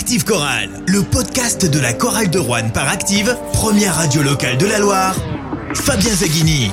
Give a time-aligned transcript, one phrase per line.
[0.00, 4.64] Active Chorale, le podcast de la chorale de Rouen par Active, première radio locale de
[4.64, 5.16] la Loire.
[5.74, 6.70] Fabien Zaghini.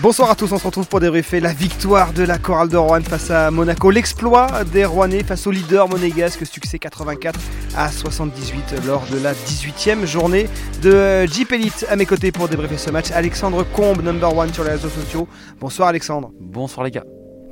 [0.00, 3.02] Bonsoir à tous, on se retrouve pour débriefer la victoire de la chorale de Rouen
[3.02, 7.38] face à Monaco, l'exploit des Rouennais face au leader monégasque, succès 84
[7.76, 10.48] à 78 lors de la 18e journée
[10.82, 11.86] de Jeep Elite.
[11.88, 15.28] À mes côtés pour débriefer ce match, Alexandre Combe, number one sur les réseaux sociaux.
[15.60, 16.32] Bonsoir Alexandre.
[16.40, 17.04] Bonsoir les gars.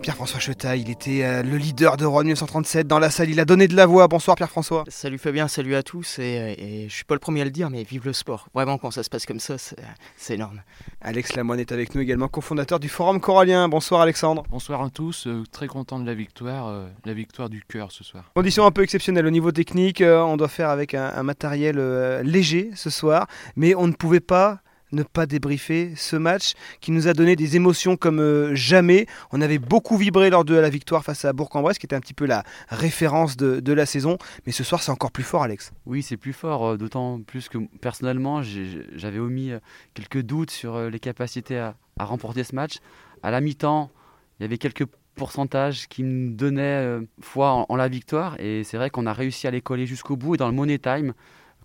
[0.02, 3.44] Pierre-François Chetaille, il était euh, le leader de Rouen 1937 dans la salle, il a
[3.44, 4.08] donné de la voix.
[4.08, 4.84] Bonsoir Pierre-François.
[4.88, 6.18] Salut Fabien, salut à tous.
[6.18, 8.48] Et, euh, et, je suis pas le premier à le dire, mais vive le sport.
[8.54, 10.62] Vraiment, quand ça se passe comme ça, c'est énorme.
[11.02, 13.68] Alex Lamoine est avec nous également, cofondateur du Forum Corallien.
[13.68, 14.42] Bonsoir Alexandre.
[14.50, 18.02] Bonsoir à tous, euh, très content de la victoire, euh, la victoire du cœur ce
[18.02, 18.24] soir.
[18.34, 21.78] Condition un peu exceptionnelle au niveau technique, euh, on doit faire avec un, un matériel
[22.22, 24.60] léger ce soir, mais on ne pouvait pas
[24.92, 29.06] ne pas débriefer ce match qui nous a donné des émotions comme euh, jamais.
[29.32, 32.14] On avait beaucoup vibré lors de la victoire face à Bourg-en-Bresse, qui était un petit
[32.14, 34.18] peu la référence de, la saison.
[34.46, 35.72] Mais ce soir, c'est encore plus fort, Alex.
[35.86, 39.60] Oui, c'est plus fort, euh, d'autant plus que personnellement, j'avais omis euh,
[39.94, 42.78] quelques doutes sur les capacités à, remporter ce match.
[43.22, 43.90] À la mi-temps,
[44.38, 48.40] il y avait quelques pourcentages qui me donnaient foi en, la victoire.
[48.40, 50.34] Et c'est vrai qu'on a réussi à les coller jusqu'au bout.
[50.34, 51.12] Et dans le Money Time,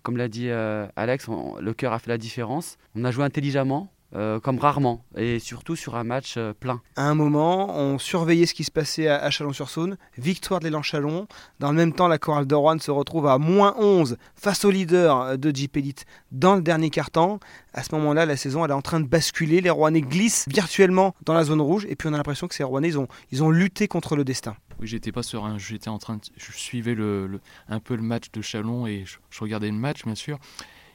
[0.06, 1.26] comme l'a dit euh, Alex,
[1.60, 2.78] le cœur a fait la différence.
[2.94, 6.80] On a joué intelligemment, euh, comme rarement, et surtout sur un match euh, plein.
[6.96, 9.96] À un moment, on surveillait ce qui se passait à, à Chalon-sur-Saône.
[10.18, 11.28] Victoire de l'élan Chalon.
[11.60, 14.70] Dans le même temps, la chorale de Rouen se retrouve à moins 11 face au
[14.70, 17.40] leader de Jeep Elite dans le dernier quart-temps.
[17.74, 19.60] À ce moment-là, la saison elle est en train de basculer.
[19.60, 21.86] Les Rouennais glissent virtuellement dans la zone rouge.
[21.88, 24.24] Et puis on a l'impression que ces Rouennais, ils ont, ils ont lutté contre le
[24.24, 24.56] destin.
[24.80, 25.58] Oui, j'étais pas serein.
[25.58, 29.04] J'étais en train de, je suivais le, le, un peu le match de Chalon et
[29.04, 30.38] je, je, regardais le match, bien sûr.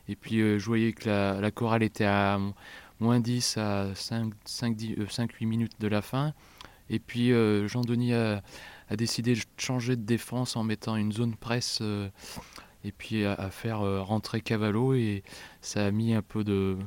[0.08, 2.39] Et puis euh, je voyais que la, la, chorale était à
[3.02, 6.33] moins 10 à 5-8 euh, minutes de la fin.
[6.91, 8.41] Et puis euh, Jean-Denis a,
[8.91, 12.09] décidé de changer de défense en mettant une zone presse euh,
[12.83, 14.93] et puis à, faire euh, rentrer Cavallo.
[14.93, 15.23] Et
[15.61, 16.77] ça a mis un peu de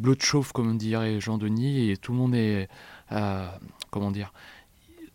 [0.00, 1.90] bleu de chauffe, comme dirait Jean-Denis.
[1.90, 2.68] Et tout le monde est.
[3.90, 4.32] comment dire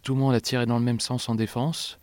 [0.04, 2.00] tout le monde a tiré dans le même sens en défense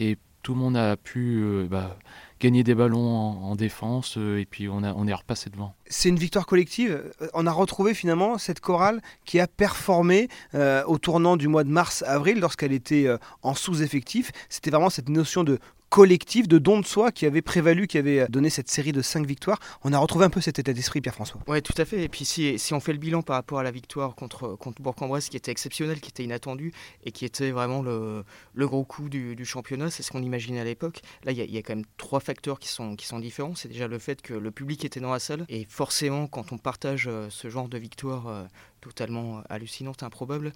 [0.00, 1.98] et tout le monde a pu bah,
[2.40, 5.74] gagner des ballons en, en défense euh, et puis on, est repassé devant.
[5.86, 7.02] C'est une victoire collective.
[7.34, 11.70] On a retrouvé finalement cette chorale qui a performé euh, au tournant du mois de
[11.70, 14.30] mars-avril lorsqu'elle était euh, en sous-effectif.
[14.48, 18.26] C'était vraiment cette notion de collectif, de don de soi qui avait prévalu, qui avait
[18.28, 19.58] donné cette série de 5 victoires.
[19.82, 21.40] On a retrouvé un peu cet état d'esprit, Pierre-François.
[21.46, 22.02] Oui, tout à fait.
[22.02, 25.28] Et puis si, on fait le bilan par rapport à la victoire contre, contre Bourg-en-Bresse,
[25.28, 26.72] qui était exceptionnelle, qui était inattendue
[27.04, 30.64] et qui était vraiment le, le gros coup du, championnat, c'est ce qu'on imaginait à
[30.64, 31.00] l'époque.
[31.24, 33.54] Là, il y, y, a quand même trois facteurs qui sont, qui sont différents.
[33.54, 35.46] C'est déjà le fait que le public était dans la salle.
[35.48, 38.44] Et forcément, quand on partage euh, ce genre de victoire euh,
[38.80, 40.52] totalement hallucinante, improbable,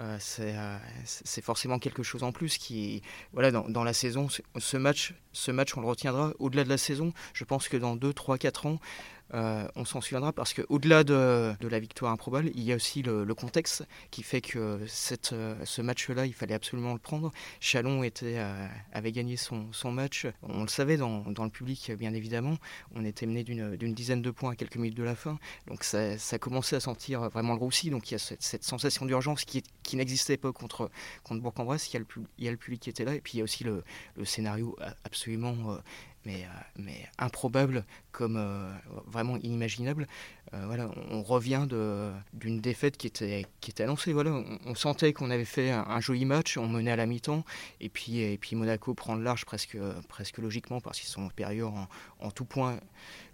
[0.00, 0.16] euh,
[1.04, 5.50] c'est forcément quelque chose en plus qui voilà dans, dans, la saison ce match ce
[5.50, 7.12] match on le retiendra au-delà de la saison.
[7.32, 8.78] Je pense que dans 2 3 4 ans
[9.34, 13.02] euh, on s'en souviendra parce que au-delà de, la victoire improbable, il y a aussi
[13.02, 17.30] le, contexte qui fait que euh, ce match-là, il fallait absolument le prendre.
[17.60, 22.56] Chalon euh, avait gagné son, match, on le savait dans, le public bien évidemment.
[22.94, 26.18] On était mené d'une dizaine de points à quelques minutes de la fin, donc ça,
[26.18, 27.90] ça commençait à sentir vraiment le.
[27.90, 29.62] Donc il y a cette, sensation d'urgence qui,
[29.94, 30.90] n'existait pas contre,
[31.22, 31.92] contre Bourg-en-Bresse.
[31.92, 32.04] Il,
[32.38, 33.84] y a le public qui était là et puis il y a aussi le,
[34.24, 35.78] scénario absolument
[36.76, 37.84] mais improbable
[38.18, 38.68] comme euh,
[39.06, 40.08] vraiment inimaginable.
[40.52, 41.68] Euh, voilà, on, revient
[42.32, 44.12] d'une défaite qui était, qui était annoncée.
[44.12, 47.06] Voilà, on, on sentait qu'on avait fait un, un, joli match, on menait à la
[47.06, 47.44] mi-temps,
[47.80, 51.74] et puis, et puis Monaco prend le large presque, presque logiquement parce qu'ils sont supérieurs
[51.74, 51.86] en,
[52.18, 52.80] en, tout point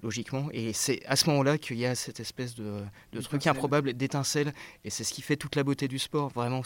[0.03, 0.49] logiquement.
[0.53, 4.53] Et c'est à ce moment-là qu'il y a cette espèce de, de truc improbable, d'étincelle,
[4.85, 6.29] et c'est ce qui fait toute la beauté du sport.
[6.29, 6.63] Vraiment,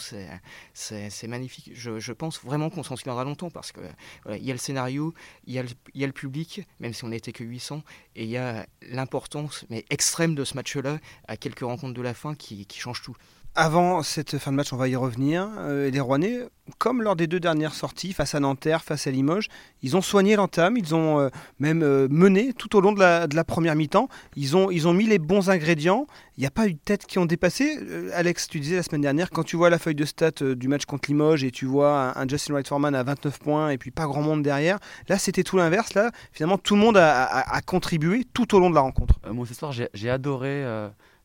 [0.73, 1.71] c'est magnifique.
[1.73, 3.81] Je, je, pense vraiment qu'on s'en souviendra longtemps parce que
[4.23, 5.13] voilà, il y a le scénario,
[5.45, 7.83] il y a le, il y a le public, même si on n'était que 800,
[8.15, 12.13] et il y a l'importance, mais extrême, de ce match-là, à quelques rencontres de la
[12.13, 13.15] fin, qui, qui change tout.
[13.55, 15.49] Avant cette fin de match, on va y revenir.
[15.57, 19.47] Euh, les Rouennais, comme lors des deux dernières sorties, face à Nanterre, face à Limoges,
[19.81, 21.29] ils ont soigné l'entame, ils ont euh,
[21.59, 24.07] même euh, mené tout au long de la, première mi-temps.
[24.35, 26.05] Ils ont, ils ont mis les bons ingrédients.
[26.37, 27.77] Il n'y a pas eu de têtes qui ont dépassé.
[28.13, 30.85] Alex, tu disais la semaine dernière, quand tu vois la feuille de stats du match
[30.85, 34.05] contre Limoges et tu vois un, Justin Wright Foreman à 29 points et puis pas
[34.05, 34.77] grand monde derrière,
[35.09, 35.95] là c'était tout l'inverse.
[35.95, 39.19] Là, finalement, tout le monde a, contribué tout au long de la rencontre.
[39.31, 40.63] moi, ce soir, j'ai adoré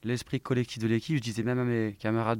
[0.05, 1.17] l'esprit collectif de l'équipe.
[1.17, 2.39] Je disais même à mes camarades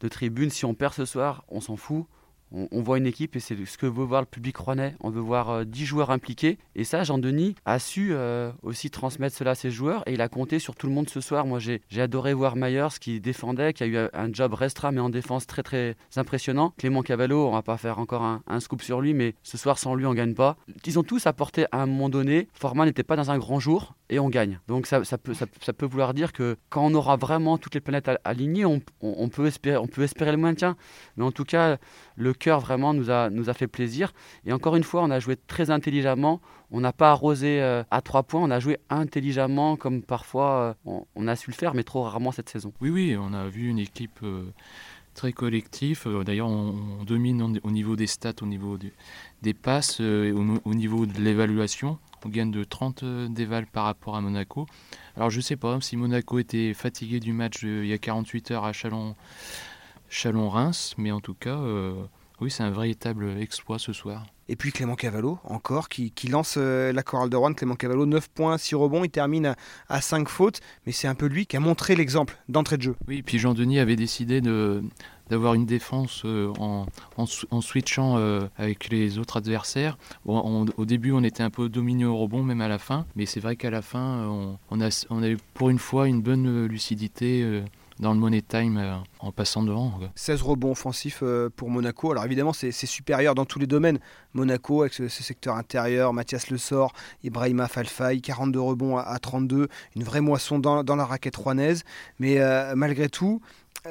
[0.00, 2.06] de, tribune, si on perd ce soir, on s'en fout.
[2.52, 4.96] on, voit une équipe et c'est ce que veut voir le public rouennais.
[5.00, 6.58] On veut voir 10 joueurs impliqués.
[6.74, 8.14] Et ça, Jean-Denis a su
[8.62, 11.20] aussi transmettre cela à ses joueurs et il a compté sur tout le monde ce
[11.20, 11.46] soir.
[11.46, 15.10] Moi, j'ai adoré voir Myers qui défendait, qui a eu un job restreint mais en
[15.10, 16.72] défense très très impressionnant.
[16.78, 19.78] Clément Cavallo, on va pas faire encore un, un scoop sur lui, mais ce soir
[19.78, 20.56] sans lui, on gagne pas.
[20.86, 22.48] Ils ont tous apporté à un moment donné.
[22.52, 24.58] Forman n'était pas dans un grand jour et on gagne.
[24.66, 28.80] Donc ça, peut, vouloir dire que quand on aura vraiment toutes les planètes alignées, on,
[29.28, 30.76] peut espérer, le maintien.
[31.16, 31.78] Mais en tout cas,
[32.16, 34.12] le cœur vraiment nous a, nous a fait plaisir.
[34.44, 36.40] Et encore une fois, on a joué très intelligemment.
[36.72, 41.00] On n'a pas arrosé euh, à trois points, on a joué intelligemment comme parfois euh,
[41.16, 42.72] on, a su le faire, mais trop rarement cette saison.
[42.80, 44.44] Oui, oui, on a vu une équipe euh,
[45.14, 46.06] très collective.
[46.24, 48.78] D'ailleurs, on, domine au niveau des stats, au niveau
[49.42, 51.98] des passes, au, niveau de l'évaluation.
[52.24, 54.66] On gagne de 30 déval par rapport à Monaco.
[55.16, 58.50] Alors je ne sais pas si Monaco était fatigué du match il y a 48
[58.50, 59.14] heures à Chalon,
[60.08, 61.58] Chalon-Reims, mais en tout cas,
[62.40, 64.24] oui, c'est un véritable exploit ce soir.
[64.48, 67.52] Et puis Clément Cavallo, encore, qui, lance euh, la chorale de Rouen.
[67.52, 69.54] Clément Cavallo, 9 points, 6 rebonds, il termine
[69.88, 72.96] à, 5 fautes, mais c'est un peu lui qui a montré l'exemple d'entrée de jeu.
[73.06, 74.82] Oui, et puis Jean-Denis avait décidé de,
[75.30, 76.86] d'avoir une défense euh, en,
[77.60, 79.96] switchant euh, avec les autres adversaires.
[80.26, 83.40] au début, on était un peu dominé au rebond, même à la fin, mais c'est
[83.40, 84.80] vrai qu'à la fin, on, on,
[85.22, 87.62] a, eu pour une fois une bonne lucidité
[88.00, 89.92] dans le Money Time euh, en passant devant.
[90.14, 92.10] 16 rebonds offensifs euh, pour Monaco.
[92.10, 93.98] Alors évidemment, c'est supérieur dans tous les domaines.
[94.32, 96.92] Monaco avec ce, secteur intérieur, Mathias Le Sort,
[97.22, 101.84] Ibrahima Falfaï, 42 rebonds à, 32, une vraie moisson dans, la raquette rouennaise.
[102.18, 103.40] Mais euh, malgré tout,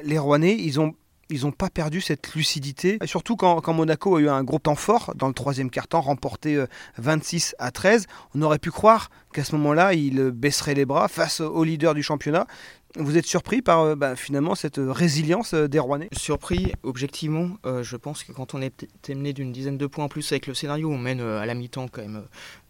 [0.04, 0.96] les Rouennais, ils ont
[1.30, 5.14] ils n'ont pas perdu cette lucidité, surtout quand, Monaco a eu un gros temps fort
[5.16, 6.64] dans le troisième quart-temps, remporté
[6.98, 8.08] 26 à 13.
[8.36, 12.04] On aurait pu croire qu'à ce moment-là, il baisserait les bras face au leader du
[12.04, 12.48] championnat.
[12.96, 16.10] Vous êtes surpris par euh, bah, finalement cette résilience euh, des Rouennais?
[16.12, 20.10] Surpris, objectivement, euh, je pense que quand on est mené d'une dizaine de points en
[20.10, 22.24] plus avec le scénario, on mène à la mi-temps quand même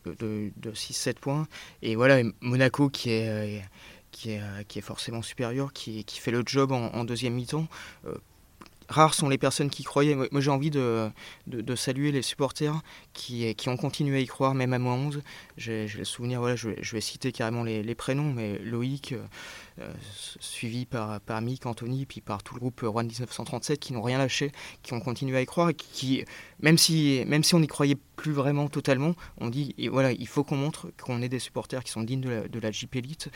[0.06, 1.48] de, 6-7 points.
[1.82, 3.64] Et voilà, Monaco qui est,
[4.12, 7.68] qui est, qui est forcément supérieur, qui fait le job en, deuxième mi-temps
[8.90, 10.16] rares sont les personnes qui croyaient.
[10.16, 11.10] Moi, j'ai envie de,
[11.48, 12.82] de, saluer les supporters
[13.14, 15.22] qui, qui ont continué à y croire, même à moins 11.
[15.58, 19.24] J'ai le souvenir, voilà, je, vais citer carrément les, les prénoms, mais Loïc, euh,
[20.40, 24.18] suivi par, par Mick, Anthony, puis par tout le groupe Rouen 1937, qui n'ont rien
[24.18, 24.52] lâché,
[24.84, 26.26] qui ont continué à y croire, et qui,
[26.60, 30.28] même si, même si on n'y croyait plus vraiment totalement, on dit, et voilà, il
[30.28, 33.30] faut qu'on montre qu'on est des supporters qui sont dignes de la, de la Elite,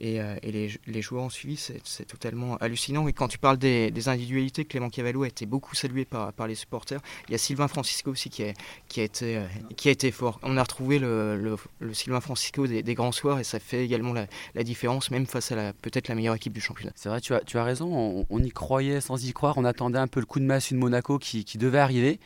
[0.00, 3.06] et, euh, et les, les, joueurs ont suivi, c'est totalement hallucinant.
[3.06, 6.54] Et quand tu parles des, individualités, Clément Cavallo a été beaucoup salué par, par les
[6.54, 7.00] supporters.
[7.28, 8.54] Il y a Sylvain Francisco aussi qui a,
[8.88, 9.46] qui a, été, euh,
[9.76, 10.40] qui a été fort.
[10.42, 11.56] On a retrouvé le,
[11.92, 15.52] Sylvain Francisco des, des, grands soirs et ça fait également la, la différence, même face
[15.52, 16.92] à la peut-être la meilleure équipe du championnat.
[16.94, 19.98] C'est vrai, tu as, tu as raison, on, y croyait sans y croire, on attendait
[19.98, 22.20] un peu le coup de masse de Monaco qui, qui devait arriver.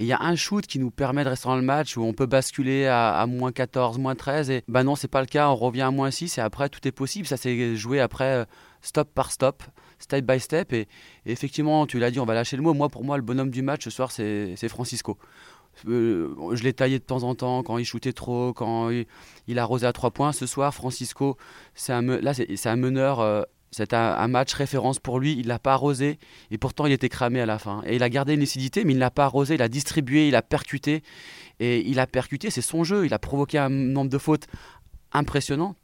[0.00, 2.02] Et il y a un shoot qui nous permet de rester dans le match où
[2.02, 4.48] on peut basculer à, moins 14, moins 13.
[4.48, 5.50] Et ben non, c'est pas le cas.
[5.50, 7.26] On revient à moins 6 et après tout est possible.
[7.26, 8.44] Ça s'est joué après euh,
[8.80, 9.62] stop par stop,
[9.98, 10.72] step by step.
[10.72, 10.88] Et,
[11.26, 12.72] effectivement, tu l'as dit, on va lâcher le mot.
[12.72, 15.18] Moi, pour moi, le bonhomme du match ce soir, c'est Francisco.
[15.88, 18.90] Euh, je l'ai taillé de temps en temps quand il shootait trop, quand
[19.46, 20.32] il, arrosait à 3 points.
[20.32, 21.36] Ce soir, Francisco,
[21.74, 22.32] c'est un, là,
[22.76, 23.20] meneur.
[23.20, 23.42] Euh,
[23.72, 25.36] c'est un, match référence pour lui.
[25.38, 26.18] Il l'a pas arrosé
[26.50, 27.82] et pourtant il était cramé à la fin.
[27.88, 29.54] Il a gardé une lucidité, mais il l'a pas arrosé.
[29.54, 31.02] Il a distribué, il a percuté
[31.60, 32.50] et il a percuté.
[32.50, 33.06] C'est son jeu.
[33.06, 34.46] Il a provoqué un nombre de fautes
[35.12, 35.76] impressionnant.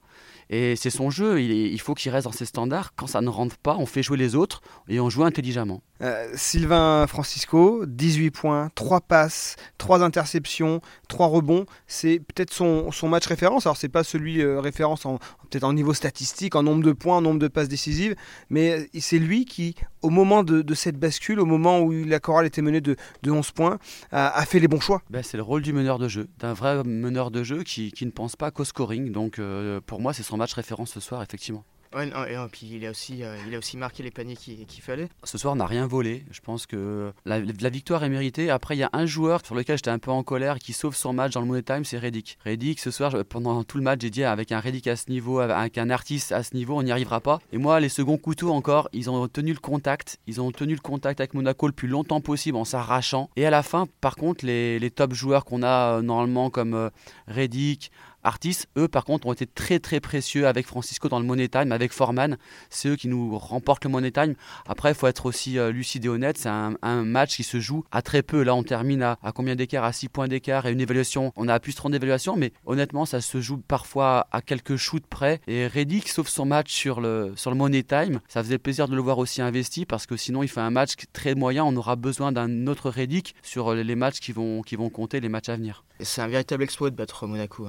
[0.49, 2.95] Et c'est son jeu, il, faut qu'il reste dans ses standards.
[2.95, 5.83] Quand ça ne rentre pas, on fait jouer les autres et on joue intelligemment.
[6.03, 11.67] Euh, Sylvain Francisco, 18 points, 3 passes, 3 interceptions, 3 rebonds.
[11.87, 13.67] C'est peut-être son, son, match référence.
[13.67, 17.17] Alors, c'est pas celui euh, référence en, peut-être en niveau statistique, en nombre de points,
[17.17, 18.15] en nombre de passes décisives,
[18.51, 22.47] mais euh, c'est lui qui, au moment de, cette bascule, au moment où la chorale
[22.47, 23.79] était menée de, de 11 points,
[24.13, 25.03] a, fait les bons choix.
[25.11, 28.05] Ben, c'est le rôle du meneur de jeu, d'un vrai meneur de jeu qui, qui
[28.07, 29.11] ne pense pas qu'au scoring.
[29.11, 29.41] Donc,
[29.87, 31.65] pour moi, c'est son match référence ce soir, effectivement.
[31.97, 35.09] Ouais, et, puis il a aussi, euh, il a aussi marqué les paniers qu'il fallait.
[35.25, 36.27] Ce soir, on n'a rien volé.
[36.31, 38.51] Je pense que la, victoire est méritée.
[38.51, 40.95] Après, il y a un joueur sur lequel j'étais un peu en colère qui sauve
[40.95, 42.37] son match dans le Money Time, c'est Reddick.
[42.45, 45.39] Reddick, ce soir, pendant tout le match, j'ai dit avec un Reddick à ce niveau,
[45.39, 47.39] avec un artiste à ce niveau, on n'y arrivera pas.
[47.51, 50.19] Et moi, les seconds couteaux encore, ils ont tenu le contact.
[50.27, 53.31] Ils ont tenu le contact avec Monaco le plus longtemps possible en s'arrachant.
[53.37, 56.91] Et à la fin, par contre, les, top joueurs qu'on a euh, normalement comme euh,
[57.27, 57.91] Reddick,
[58.27, 61.71] Artis, eux par contre ont été très très précieux avec Francisco dans le Money Time,
[61.71, 62.37] avec Forman,
[62.71, 64.35] c'est eux qui nous remportent le Money Time.
[64.67, 67.85] Après, il faut être aussi euh, lucide et honnête, c'est un, match qui se joue
[67.93, 68.43] à très peu.
[68.43, 69.85] Là, on termine à, combien d'écart?
[69.85, 71.33] À 6 points d'écart et une évaluation.
[71.37, 75.41] On a plus 30 d'évaluation, mais honnêtement, ça se joue parfois à quelques shoots près.
[75.47, 78.97] Et Reddick, sauf son match sur le, sur le Money Time, ça faisait plaisir de
[78.97, 81.65] le voir aussi investi parce que sinon, il fait un match très moyen.
[81.65, 85.29] On aura besoin d'un autre Reddick sur les matchs qui vont, qui vont compter, les
[85.29, 85.85] matchs à venir.
[86.01, 87.69] C'est un véritable exploit de battre Monaco.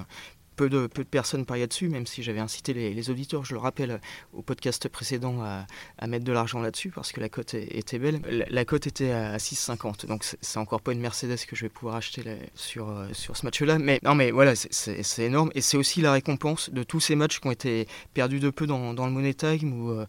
[0.57, 3.59] Peu de, peu de personnes parlaient dessus, même si j'avais incité les, auditeurs, je le
[3.59, 4.01] rappelle,
[4.33, 8.21] au podcast précédent à, mettre de l'argent là-dessus parce que la cote était belle.
[8.49, 11.95] La, cote était à 6,50, donc c'est encore pas une Mercedes que je vais pouvoir
[11.95, 12.23] acheter
[12.55, 13.77] sur, euh, sur ce match-là.
[13.77, 17.39] Mais non, mais voilà, c'est énorme et c'est aussi la récompense de tous ces matchs
[17.39, 19.89] qui ont été perdus de peu dans, dans le Money Time.
[19.91, 20.05] Euh,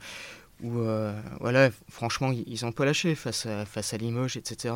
[0.60, 4.74] où, euh, voilà, franchement, ils n'ont pas lâché face à, face à Limoges, etc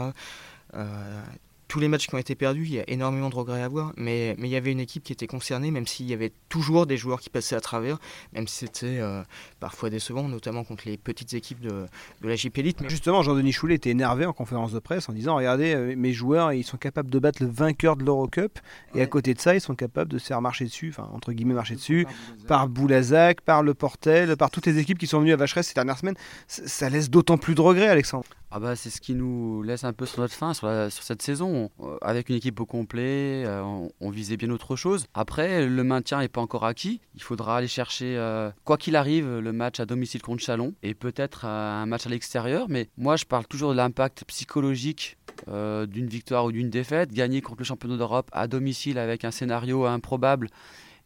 [1.73, 3.95] tous les matchs qui ont été perdus, il y a énormément de regrets à avoir,
[3.97, 6.85] mais, mais il y avait une équipe qui était concernée, même s'il y avait toujours
[6.85, 7.99] des joueurs qui passaient à travers,
[8.35, 9.23] même si c'était euh,
[9.59, 11.87] parfois décevant, notamment contre les petites équipes de,
[12.21, 12.87] de la JP Elite.
[12.91, 16.53] Justement, Jean-Denis Choulet était énervé en conférence de presse en disant Regardez, euh, mes joueurs,
[16.53, 18.59] ils sont capables de battre le vainqueur de l'Eurocup,
[18.95, 21.33] et à côté de ça, ils sont capables de se faire marcher dessus, enfin, entre
[21.33, 22.07] guillemets, marcher dessus,
[22.49, 25.75] par Boulazac, par Le Portel, par toutes les équipes qui sont venues à Vacheresse ces
[25.75, 26.17] dernières semaines.
[26.49, 28.27] Ça laisse d'autant plus de regrets, Alexandre.
[28.55, 31.23] Ah bah c'est ce qui nous laisse un peu sur notre fin sur, sur cette
[31.23, 31.62] saison.
[31.81, 33.63] Euh, avec une équipe au complet, euh,
[34.01, 35.07] on, visait bien autre chose.
[35.15, 37.01] Après, le maintien n'est pas encore acquis.
[37.15, 40.95] Il faudra aller chercher, euh, quoi qu'il arrive, le match à domicile contre Chalon et
[40.95, 42.67] peut-être un match à l'extérieur.
[42.69, 45.17] Mais moi, je parle toujours de l'impact psychologique
[45.47, 47.13] d'une victoire ou d'une défaite.
[47.13, 50.49] Gagner contre le championnat d'Europe à domicile avec un scénario improbable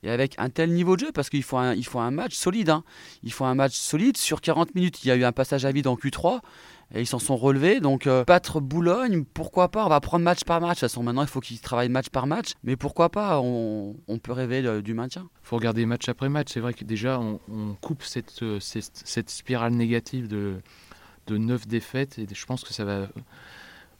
[0.02, 2.70] et avec un tel niveau de jeu, parce qu'il faut un, faut un match solide.
[2.70, 2.84] Hein.
[3.22, 5.04] Il faut un match solide sur 40 minutes.
[5.04, 6.40] Il y a eu un passage à vide en Q3
[6.94, 7.80] et ils s'en sont relevés.
[7.80, 9.84] Donc euh, battre Boulogne, pourquoi pas?
[9.84, 10.76] On va prendre match par match.
[10.76, 12.52] De toute façon, maintenant, il faut qu'ils travaillent match par match.
[12.62, 13.40] Mais pourquoi pas?
[13.40, 15.28] On, peut rêver du maintien.
[15.42, 16.48] Il faut regarder match après match.
[16.52, 20.56] C'est vrai que déjà, on, coupe cette, euh, cette, cette, spirale négative de,
[21.26, 22.18] de 9 défaites.
[22.18, 23.08] Et je pense que ça va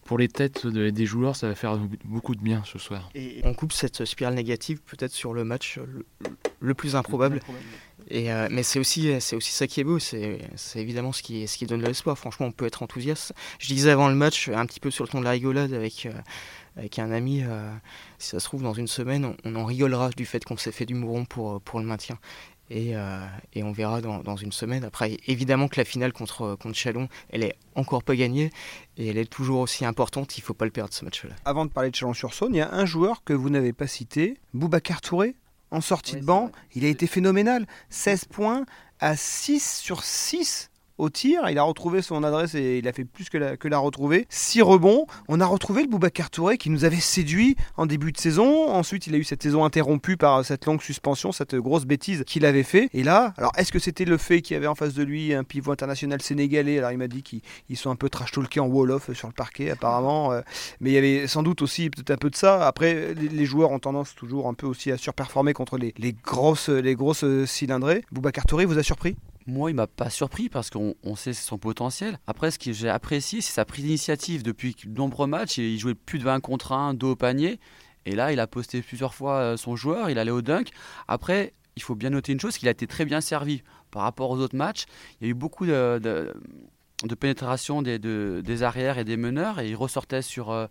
[0.07, 3.11] pour les têtes des joueurs, ça va faire beaucoup de bien ce soir.
[3.15, 5.81] Et on coupe cette spirale négative peut-être sur le match
[6.61, 7.41] le, plus improbable.
[8.13, 10.39] Euh, mais c'est aussi, c'est aussi ça qui est beau, c'est,
[10.77, 12.17] évidemment ce qui, ce qui donne de l'espoir.
[12.19, 13.35] Franchement, on peut être enthousiaste.
[13.59, 16.07] Je disais avant le match, un petit peu sur le ton de la rigolade avec,
[16.07, 16.13] euh,
[16.77, 17.71] avec un ami, euh,
[18.19, 20.87] si ça se trouve, dans une semaine, on, en rigolera du fait qu'on s'est fait
[20.87, 22.19] du mouron pour, pour le maintien.
[22.69, 22.95] Et,
[23.53, 24.83] et on verra dans, dans, une semaine.
[24.83, 28.51] Après, évidemment que la finale contre, contre Chalon, elle est encore pas gagnée
[28.97, 30.37] et elle est toujours aussi importante.
[30.37, 31.37] Il faut pas le perdre ce match-là.
[31.45, 34.37] Avant de parler de Chalon-sur-Saône, il y a un joueur que vous n'avez pas cité,
[34.53, 35.37] Boubacar Touré,
[35.77, 36.51] en sortie de banc.
[36.75, 37.67] Il a été phénoménal.
[37.91, 38.65] 16 points
[38.99, 41.49] à 6 sur 6 au tir.
[41.51, 44.27] Il a retrouvé son adresse et il a fait plus que la, retrouver.
[44.31, 45.07] 6 rebonds.
[45.29, 48.69] On a retrouvé le Boubacar Touré qui nous avait séduit en début de saison.
[48.69, 52.45] Ensuite, il a eu cette saison interrompue par cette longue suspension, cette grosse bêtise qu'il
[52.45, 52.89] avait fait.
[52.93, 55.35] Et là, alors est-ce que c'était le fait qu'il y avait en face de lui
[55.35, 56.79] un pivot international sénégalais?
[56.79, 59.71] Alors il m'a dit qu'ils sont un peu trash talkés en wall-off sur le parquet
[59.71, 60.33] apparemment.
[60.33, 60.41] Euh,
[60.81, 62.67] mais il y avait sans doute aussi peut-être un peu de ça.
[62.67, 65.93] Après, les, joueurs ont tendance toujours un peu aussi à surperformer contre les,
[66.25, 68.05] grosses, les grosses cylindrées.
[68.11, 69.17] Boubacar Touré vous a surpris?
[69.47, 72.19] Moi, il m'a pas surpris parce qu'on sait son potentiel.
[72.27, 75.59] Après, ce que j'ai apprécié, c'est sa prise d'initiative depuis de nombreux matchs.
[75.59, 77.61] Il jouait plus de 20 contre 1, dos au panier.
[78.07, 80.71] Et là, il a posté plusieurs fois euh, son joueur, il allait au dunk.
[81.09, 84.31] Après, il faut bien noter une chose, qu'il a été très bien servi par rapport
[84.31, 84.87] aux autres matchs.
[85.21, 86.33] Il y a eu beaucoup de,
[87.19, 90.51] pénétration des, des, arrières et des meneurs et il ressortait sur...
[90.51, 90.67] Euh,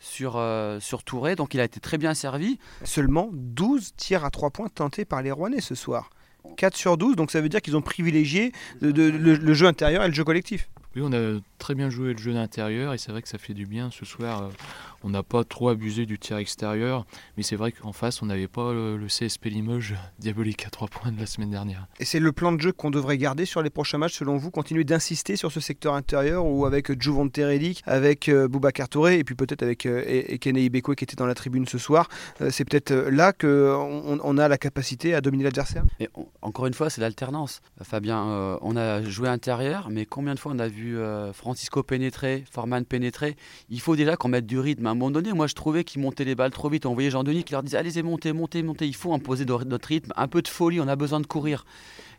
[0.00, 2.60] sur, euh, sur Touré, donc il a été très bien servi.
[2.84, 6.08] Seulement 12 tirs à 3 points tentés par les Rouennais ce soir.
[6.56, 10.14] 4 sur 12, donc ça veut dire qu'ils ont privilégié le, jeu intérieur et le
[10.14, 10.68] jeu collectif.
[10.96, 13.54] Oui, on a très bien joué le jeu d'intérieur et c'est vrai que ça fait
[13.54, 14.42] du bien ce soir.
[14.42, 14.48] Euh,
[15.04, 18.48] on n'a pas trop abusé du tir extérieur, mais c'est vrai qu'en face, on n'avait
[18.48, 21.86] pas le, CSP Limoges diabolique à 3 points de la semaine dernière.
[22.00, 24.50] Et c'est le plan de jeu qu'on devrait garder sur les prochains matchs, selon vous
[24.50, 29.24] Continuer d'insister sur ce secteur intérieur ou avec Juvon Terelic, avec euh, Boubacar Touré et
[29.24, 32.08] puis peut-être avec euh, Ekene Ibeko qui était dans la tribune ce soir.
[32.40, 35.84] Euh, c'est peut-être là qu'on on a la capacité à dominer l'adversaire
[36.42, 37.60] Encore une fois, c'est l'alternance.
[37.82, 40.77] Fabien, on a joué intérieur, mais combien de fois on a vu
[41.32, 43.36] Francisco pénétrer, Forman pénétrer
[43.68, 46.00] Il faut déjà qu'on mette du rythme à un moment donné, moi je trouvais qu'ils
[46.00, 46.86] montaient les balles trop vite.
[46.86, 48.86] On voyait Jean-Denis qui leur disait Allez, montez, montez, montez.
[48.86, 51.64] Il faut imposer notre rythme, un peu de folie, on a besoin de courir.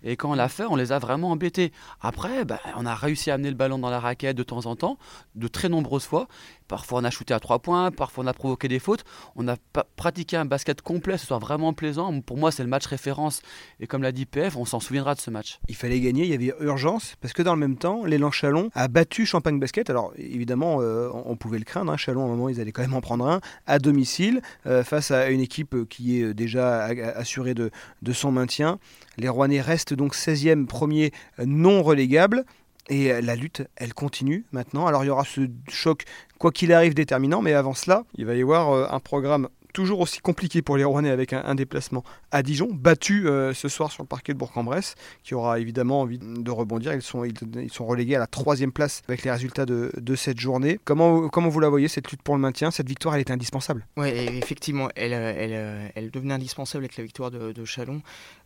[0.04, 1.72] Et quand on l'a fait, on les a vraiment embêtés.
[2.00, 4.75] Après, ben, on a réussi à amener le ballon dans la raquette de temps en
[4.75, 4.98] temps,
[5.36, 6.28] de très nombreuses fois.
[6.68, 9.04] Parfois, on a shooté à trois points, parfois, on a provoqué des fautes.
[9.36, 9.56] On a
[9.96, 12.22] pratiqué un basket complet, ce soit vraiment plaisant.
[12.22, 13.42] Pour moi, c'est le match référence.
[13.80, 15.60] Et comme l'a dit PF, on s'en souviendra de ce match.
[15.68, 18.72] Il fallait gagner, il y avait urgence, parce que dans le même temps, l'élan Chalon
[18.74, 19.91] a battu Champagne Basket.
[19.91, 21.91] Alors évidemment, on pouvait le craindre.
[21.91, 21.98] Hein.
[21.98, 24.41] Chalon, à un moment, ils allaient quand même en prendre un à domicile
[24.84, 27.70] face à une équipe qui est déjà assurée de,
[28.01, 28.79] de son maintien.
[29.18, 31.12] Les Rouennais restent donc 16e, premier
[31.46, 32.44] non relégable.
[32.91, 34.88] Et la lutte, elle continue maintenant.
[34.88, 36.06] Alors il y aura ce choc,
[36.39, 40.20] quoi qu'il arrive, déterminant, mais avant cela, il va y avoir un programme toujours aussi
[40.20, 44.08] compliqué pour les Rouennais avec un, déplacement à Dijon, battu euh, ce soir sur le
[44.08, 46.94] parquet de Bourg-en-Bresse, qui aura évidemment envie de rebondir.
[46.94, 50.80] Ils sont, ils, sont relégués à la troisième place avec les résultats de, cette journée.
[50.84, 52.72] Comment, comment vous la voyez, cette lutte pour le maintien?
[52.72, 53.86] Cette victoire, elle est indispensable?
[53.98, 58.02] Oui, effectivement, elle, elle, elle, devenait indispensable avec la victoire de, Chalon.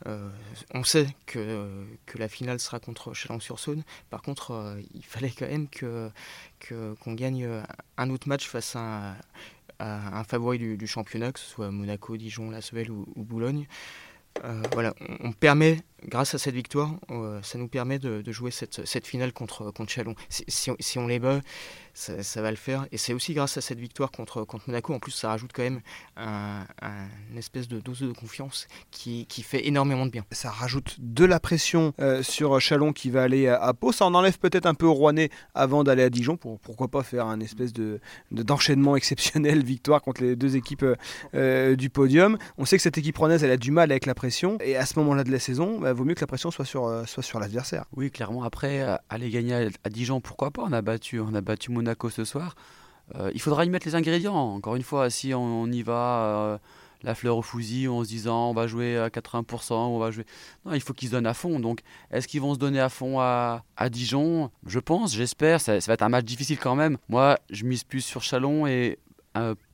[0.08, 0.30] Euh,
[0.74, 1.68] on sait que,
[2.06, 3.84] que la finale sera contre Chalon-sur-Saône.
[4.10, 6.10] Par contre, euh, il fallait quand même que
[7.04, 7.46] qu'on gagne
[7.98, 9.16] un autre match face à
[9.80, 13.68] un favori du, championnat, que ce soit Monaco, Dijon, La ou, ou Boulogne.
[14.44, 19.08] Euh, voilà, on, permet grâce à cette victoire, euh, ça nous permet de, jouer cette,
[19.08, 20.16] finale contre, Chalon.
[20.30, 21.42] Si, on, les bat,
[21.94, 22.88] ça, va le faire.
[22.92, 24.94] Et c'est aussi grâce à cette victoire contre, Monaco.
[24.94, 25.82] En plus, ça rajoute quand même
[26.18, 26.66] un,
[27.38, 30.24] espèce de dose de confiance qui, fait énormément de bien.
[30.32, 33.92] Ça rajoute de la pression euh, sur Chalon qui va aller à, Pau.
[33.92, 36.38] Ça en enlève peut-être un peu au Rouennais avant d'aller à Dijon.
[36.38, 38.00] Pour, pourquoi pas faire un espèce de,
[38.32, 40.86] d'enchaînement exceptionnel, victoire contre les deux équipes
[41.36, 42.38] euh, du podium.
[42.58, 44.58] On sait que cette équipe rouennaise, elle a du mal avec la pression.
[44.62, 46.86] Et à ce moment-là de la saison, bah, vaut mieux que la pression soit sur,
[46.86, 47.86] euh, soit sur l'adversaire.
[47.96, 48.44] Oui, clairement.
[48.44, 50.64] Après, euh, aller gagner à Dijon, pourquoi pas?
[50.64, 52.56] On a battu, on a battu Monaco ce soir.
[53.16, 54.36] Euh, il faudra y mettre les ingrédients.
[54.36, 56.60] Encore une fois, si on, y va
[57.04, 60.26] la fleur au fusil en se disant on va jouer à 80%, on va jouer.
[60.66, 61.60] Non, il faut qu'ils se donnent à fond.
[61.60, 61.82] Donc,
[62.12, 64.52] est-ce qu'ils vont se donner à fond à, à Dijon?
[64.66, 65.60] Je pense, j'espère.
[65.60, 66.98] Ça, va être un match difficile quand même.
[67.10, 69.00] Moi, je mise plus sur Chalon et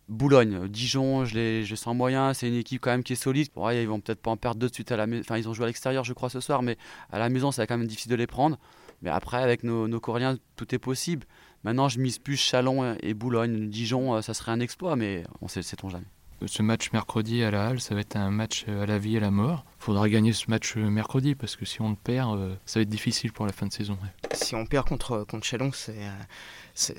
[0.10, 2.34] Boulogne, Dijon, je les, je sens moyen.
[2.34, 3.50] C'est une équipe quand même qui est solide.
[3.56, 5.22] Bon, ils vont peut-être pas en perdre deux de suite à la maison.
[5.22, 6.78] Enfin, ils ont joué à l'extérieur, je crois, ce soir, mais
[7.12, 8.58] à la maison, c'est quand même difficile de les prendre.
[9.02, 11.26] Mais après, avec nos, nos Coréens, tout est possible.
[11.64, 13.70] Maintenant, je mise plus Chalon et Boulogne.
[13.70, 16.06] Dijon, euh, ça serait un exploit, mais on sait, sait-on jamais.
[16.46, 19.18] Ce match mercredi à la Halle, ça va être un match à la vie et
[19.18, 19.66] à la mort.
[19.82, 22.84] Il faudra gagner ce match mercredi parce que si on le perd, euh, ça va
[22.84, 23.98] être difficile pour la fin de saison.
[24.34, 26.94] Si on perd contre, contre Chalon, c'est euh,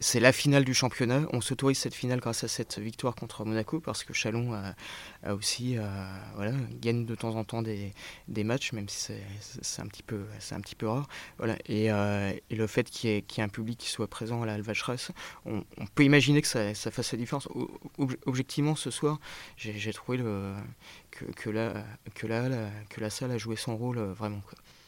[0.00, 1.22] c'est la finale du championnat.
[1.32, 5.76] On s'autorise cette finale grâce à cette victoire contre Monaco parce que Chalon a, aussi
[5.76, 5.82] euh,
[6.36, 7.92] voilà, gagne de temps en temps des,
[8.44, 9.12] matchs, même si
[9.62, 10.24] c'est un, petit peu,
[10.86, 11.08] rare.
[11.38, 11.56] Voilà.
[11.66, 15.10] Et, euh, le fait qu'il y, ait un public qui soit présent à la Alvacheresse,
[15.44, 17.48] on, on, peut imaginer que ça, fasse la différence.
[18.26, 19.18] Objectivement, ce soir,
[19.56, 21.50] j'ai trouvé que
[23.00, 24.42] la salle a joué son rôle euh, vraiment.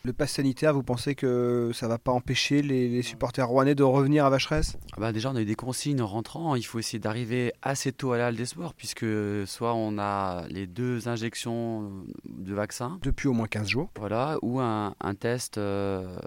[0.06, 4.24] Le pass sanitaire, vous pensez que ça va pas empêcher les, supporters rouennais de revenir
[4.24, 4.76] à Vacheresse?
[4.92, 6.54] Ah bah Déjà, on a eu des consignes en rentrant.
[6.54, 9.04] Il faut essayer d'arriver assez tôt à la Halle des Sports, puisque
[9.46, 11.90] soit on a les deux injections
[12.24, 13.00] de vaccin.
[13.02, 13.90] Depuis au moins 15 jours.
[13.98, 16.20] Voilà, ou un, test, euh,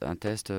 [0.00, 0.52] un test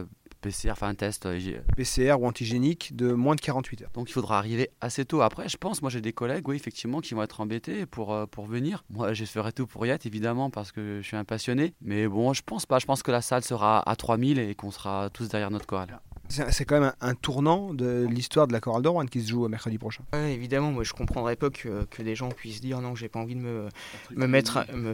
[0.45, 1.39] PCR, enfin un test euh,
[1.75, 3.89] PCR ou antigénique de moins de 48 heures.
[3.93, 5.21] Donc il faudra arriver assez tôt.
[5.21, 8.25] Après, je pense, moi j'ai des collègues, oui, effectivement, qui vont être embêtés pour, euh,
[8.27, 8.84] pour venir.
[8.91, 11.73] Moi, je ferai tout pour y être, évidemment, parce que je suis un passionné.
[11.81, 12.77] Mais bon, je pense pas.
[12.77, 15.99] Je pense que la salle sera à 3000 et qu'on sera tous derrière notre chorale.
[16.29, 19.77] C'est quand même un, tournant de l'histoire de la chorale d'Orwan qui se joue mercredi
[19.77, 20.03] prochain.
[20.13, 23.35] évidemment, moi je comprendrais pas que, que des gens puissent dire non, j'ai pas envie
[23.35, 23.69] de me,
[24.11, 24.93] me mettre, me,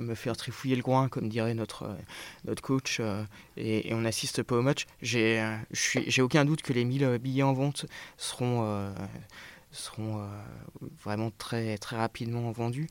[0.00, 1.88] me faire trifouiller le groin, comme dirait notre,
[2.44, 3.22] notre coach, euh,
[3.56, 4.86] et, on n'assiste pas au match.
[5.00, 5.42] J'ai
[6.20, 8.92] aucun doute que les 1000 billets en vente seront, euh,
[9.70, 10.26] seront euh,
[11.02, 12.88] vraiment très, très rapidement vendus.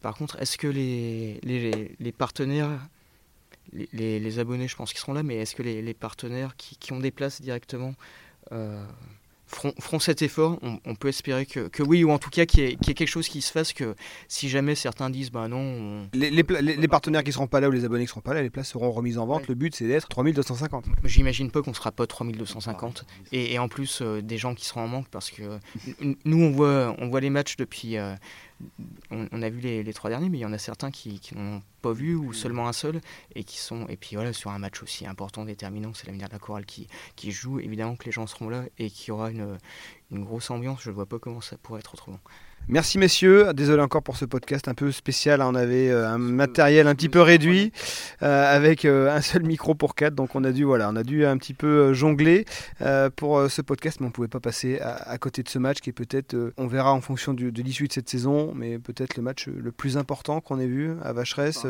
[0.00, 2.78] Par contre, est-ce que les, les, les partenaires
[3.72, 7.10] les, abonnés, je pense qu'ils seront là, mais est-ce que les, partenaires qui, ont des
[7.10, 7.94] places directement
[8.52, 8.84] euh,
[9.46, 10.58] feront, cet effort?
[10.84, 13.42] On, peut espérer que, oui, ou en tout cas qu'il y, ait quelque chose qui
[13.42, 13.94] se fasse, que
[14.28, 16.08] si jamais certains disent, bah non...
[16.12, 16.42] Les,
[16.88, 18.90] partenaires qui seront pas là ou les abonnés qui seront pas là, les places seront
[18.90, 19.48] remises en vente.
[19.48, 20.86] Le but, c'est d'être 3250.
[21.04, 23.04] J'imagine pas qu'on sera pas 3250.
[23.32, 25.58] Et, et en plus, euh, des gens qui seront en manque, parce que
[26.24, 27.96] nous, on voit, on voit les matchs depuis...
[27.96, 28.14] Euh,
[29.10, 31.92] on, a vu les, trois derniers, mais il y en a certains qui, n'ont pas
[31.92, 33.00] vu ou seulement un seul,
[33.34, 33.86] et qui sont.
[33.88, 36.88] Et puis voilà, sur un match aussi important, déterminant, c'est l'avenir de la chorale qui,
[37.30, 37.60] joue.
[37.60, 39.58] Évidemment que les gens seront là et qu'il y aura une,
[40.10, 40.82] une grosse ambiance.
[40.82, 42.20] Je ne vois pas comment ça pourrait être autrement.
[42.70, 46.86] Merci messieurs, désolé encore pour ce podcast un peu spécial, on avait euh, un matériel
[46.86, 47.72] un petit peu réduit
[48.22, 51.02] euh, avec euh, un seul micro pour quatre, donc on a dû voilà, on a
[51.02, 52.44] dû un petit peu jongler
[53.16, 55.94] pour ce podcast, mais on pouvait pas passer à, côté de ce match qui est
[55.94, 59.72] peut-être, on verra en fonction de l'issue de cette saison, mais peut-être le match le
[59.72, 61.66] plus important qu'on ait vu à Vacheresse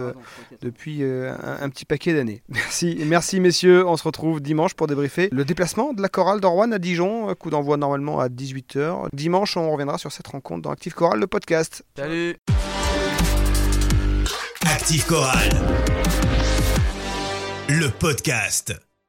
[0.63, 2.43] depuis un, petit paquet d'années.
[2.49, 6.73] Merci, merci messieurs, on se retrouve dimanche pour débriefer le déplacement de la chorale d'Orwan
[6.73, 9.09] à Dijon, coup d'envoi normalement à 18h.
[9.13, 11.83] Dimanche, on reviendra sur cette rencontre dans Active Chorale, le podcast.
[11.97, 12.37] Salut
[14.65, 15.59] Active Chorale
[17.69, 18.88] le podcast.